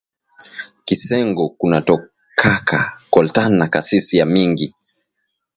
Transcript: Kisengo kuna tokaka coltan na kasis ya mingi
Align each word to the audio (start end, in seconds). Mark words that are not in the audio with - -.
Kisengo 0.85 1.45
kuna 1.57 1.77
tokaka 1.87 2.79
coltan 3.13 3.51
na 3.59 3.65
kasis 3.73 4.13
ya 4.13 4.25
mingi 4.25 4.67